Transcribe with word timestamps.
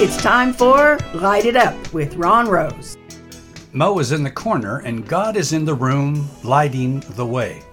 It's 0.00 0.22
time 0.22 0.52
for 0.52 0.96
Light 1.12 1.44
It 1.44 1.56
Up 1.56 1.92
with 1.92 2.14
Ron 2.14 2.48
Rose. 2.48 2.96
Mo 3.72 3.98
is 3.98 4.12
in 4.12 4.22
the 4.22 4.30
corner 4.30 4.78
and 4.78 5.04
God 5.04 5.36
is 5.36 5.52
in 5.52 5.64
the 5.64 5.74
room 5.74 6.28
lighting 6.44 7.00
the 7.16 7.26
way. 7.26 7.64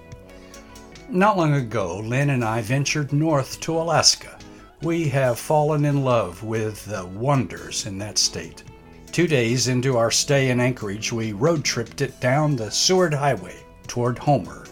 Not 1.08 1.38
long 1.38 1.54
ago, 1.54 2.00
Lynn 2.00 2.32
and 2.32 2.44
I 2.44 2.64
ventured 2.64 3.14
north 3.14 3.60
to 3.60 3.78
Alaska. 3.78 4.40
We 4.82 5.08
have 5.10 5.38
fallen 5.38 5.86
in 5.86 6.04
love 6.04 6.42
with 6.42 6.84
the 6.86 7.06
wonders 7.06 7.86
in 7.86 8.00
that 8.00 8.18
state. 8.18 8.64
Two 9.12 9.28
days 9.28 9.68
into 9.68 9.96
our 9.96 10.10
stay 10.10 10.50
in 10.50 10.60
Anchorage, 10.60 11.12
we 11.12 11.32
road 11.32 11.64
tripped 11.64 12.02
it 12.02 12.20
down 12.22 12.56
the 12.56 12.72
Seward 12.72 13.14
Highway 13.14 13.64
toward 13.86 14.18
Homer. 14.18 14.66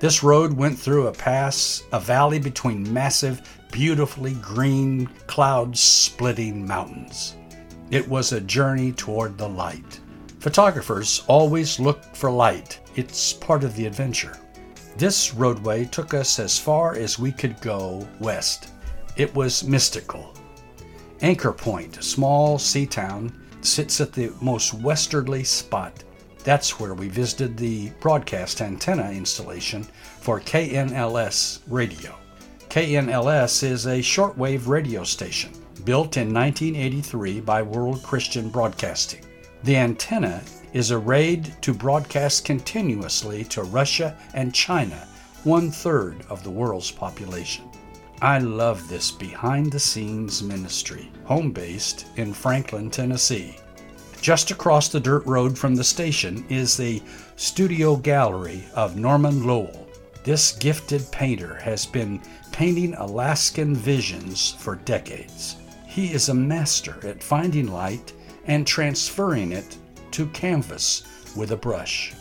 This 0.00 0.22
road 0.22 0.54
went 0.54 0.78
through 0.78 1.08
a 1.08 1.12
pass, 1.12 1.82
a 1.92 2.00
valley 2.00 2.38
between 2.38 2.90
massive, 2.90 3.42
beautifully 3.70 4.32
green, 4.32 5.06
cloud 5.26 5.76
splitting 5.76 6.66
mountains. 6.66 7.36
It 7.90 8.08
was 8.08 8.32
a 8.32 8.40
journey 8.40 8.92
toward 8.92 9.36
the 9.36 9.48
light. 9.48 10.00
Photographers 10.38 11.22
always 11.26 11.78
look 11.78 12.02
for 12.16 12.30
light, 12.30 12.80
it's 12.96 13.34
part 13.34 13.62
of 13.62 13.76
the 13.76 13.84
adventure. 13.84 14.38
This 14.96 15.34
roadway 15.34 15.84
took 15.84 16.14
us 16.14 16.38
as 16.38 16.58
far 16.58 16.94
as 16.94 17.18
we 17.18 17.30
could 17.30 17.60
go 17.60 18.08
west. 18.20 18.70
It 19.16 19.34
was 19.34 19.64
mystical. 19.64 20.34
Anchor 21.20 21.52
Point, 21.52 21.98
a 21.98 22.02
small 22.02 22.58
sea 22.58 22.86
town, 22.86 23.38
sits 23.60 24.00
at 24.00 24.14
the 24.14 24.32
most 24.40 24.72
westerly 24.72 25.44
spot. 25.44 26.04
That's 26.42 26.80
where 26.80 26.94
we 26.94 27.08
visited 27.08 27.56
the 27.56 27.90
broadcast 28.00 28.62
antenna 28.62 29.10
installation 29.10 29.84
for 30.20 30.40
KNLS 30.40 31.60
radio. 31.68 32.14
KNLS 32.68 33.62
is 33.62 33.86
a 33.86 33.98
shortwave 33.98 34.66
radio 34.66 35.04
station 35.04 35.52
built 35.84 36.16
in 36.16 36.32
1983 36.32 37.40
by 37.40 37.62
World 37.62 38.02
Christian 38.02 38.48
Broadcasting. 38.48 39.24
The 39.64 39.76
antenna 39.76 40.42
is 40.72 40.92
arrayed 40.92 41.54
to 41.62 41.74
broadcast 41.74 42.44
continuously 42.44 43.44
to 43.44 43.64
Russia 43.64 44.16
and 44.34 44.54
China, 44.54 45.06
one 45.44 45.70
third 45.70 46.24
of 46.28 46.42
the 46.44 46.50
world's 46.50 46.90
population. 46.90 47.64
I 48.22 48.38
love 48.38 48.88
this 48.88 49.10
behind 49.10 49.72
the 49.72 49.80
scenes 49.80 50.42
ministry, 50.42 51.10
home 51.24 51.52
based 51.52 52.06
in 52.16 52.32
Franklin, 52.32 52.90
Tennessee. 52.90 53.56
Just 54.20 54.50
across 54.50 54.88
the 54.88 55.00
dirt 55.00 55.24
road 55.24 55.56
from 55.56 55.74
the 55.74 55.84
station 55.84 56.44
is 56.50 56.76
the 56.76 57.02
studio 57.36 57.96
gallery 57.96 58.64
of 58.74 58.96
Norman 58.96 59.46
Lowell. 59.46 59.88
This 60.24 60.52
gifted 60.52 61.10
painter 61.10 61.54
has 61.54 61.86
been 61.86 62.20
painting 62.52 62.92
Alaskan 62.94 63.74
visions 63.74 64.50
for 64.58 64.76
decades. 64.76 65.56
He 65.86 66.12
is 66.12 66.28
a 66.28 66.34
master 66.34 66.98
at 67.02 67.22
finding 67.22 67.68
light 67.72 68.12
and 68.44 68.66
transferring 68.66 69.52
it 69.52 69.78
to 70.10 70.26
canvas 70.26 71.02
with 71.34 71.52
a 71.52 71.56
brush. 71.56 72.12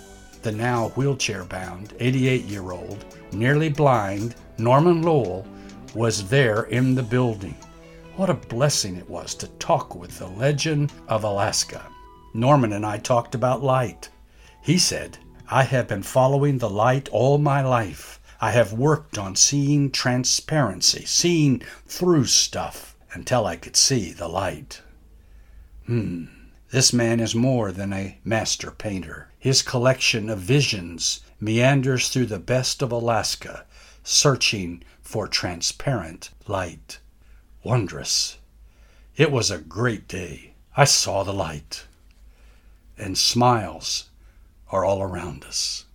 The 0.42 0.54
now 0.54 0.90
wheelchair 0.96 1.44
bound 1.44 1.96
88 2.00 2.46
year 2.46 2.72
old, 2.72 3.04
nearly 3.34 3.68
blind 3.68 4.36
Norman 4.58 5.02
Lowell 5.02 5.46
was 5.94 6.30
there 6.30 6.64
in 6.64 6.96
the 6.96 7.04
building. 7.04 7.56
What 8.20 8.30
a 8.30 8.34
blessing 8.34 8.98
it 8.98 9.10
was 9.10 9.34
to 9.36 9.48
talk 9.48 9.96
with 9.96 10.20
the 10.20 10.28
legend 10.28 10.92
of 11.08 11.24
Alaska. 11.24 11.86
Norman 12.34 12.74
and 12.74 12.86
I 12.86 12.98
talked 12.98 13.34
about 13.34 13.64
light. 13.64 14.10
He 14.62 14.78
said, 14.78 15.18
I 15.50 15.64
have 15.64 15.88
been 15.88 16.04
following 16.04 16.58
the 16.58 16.70
light 16.70 17.08
all 17.14 17.38
my 17.38 17.62
life. 17.62 18.20
I 18.42 18.52
have 18.52 18.74
worked 18.74 19.18
on 19.18 19.38
seeing 19.38 19.90
transparency, 19.90 21.06
seeing 21.06 21.62
through 21.88 22.26
stuff 22.26 22.98
until 23.14 23.46
I 23.46 23.56
could 23.56 23.78
see 23.78 24.12
the 24.12 24.28
light. 24.28 24.82
Hmm. 25.86 26.26
This 26.72 26.92
man 26.92 27.22
is 27.22 27.34
more 27.34 27.72
than 27.72 27.94
a 27.94 28.18
master 28.26 28.72
painter. 28.72 29.32
His 29.40 29.62
collection 29.62 30.30
of 30.30 30.40
visions 30.40 31.22
meanders 31.40 32.10
through 32.10 32.26
the 32.26 32.38
best 32.38 32.82
of 32.82 32.92
Alaska, 32.92 33.66
searching 34.04 34.84
for 35.02 35.26
transparent 35.26 36.32
light. 36.48 37.00
Wondrous. 37.64 38.38
It 39.16 39.32
was 39.32 39.52
a 39.52 39.58
great 39.58 40.08
day. 40.08 40.54
I 40.78 40.86
saw 40.86 41.24
the 41.24 41.34
light. 41.34 41.86
And 42.98 43.18
smiles 43.18 44.10
are 44.72 44.86
all 44.86 45.02
around 45.02 45.44
us. 45.44 45.86